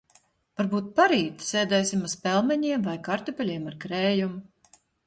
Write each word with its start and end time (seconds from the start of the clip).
Varbūt 0.61 0.87
parīt 0.99 1.45
sēdēsim 1.49 2.03
uz 2.09 2.17
pelmeņiem 2.27 2.89
vai 2.89 2.99
kartupeļiem 3.11 3.71
ar 3.75 3.79
krējumu. 3.87 4.81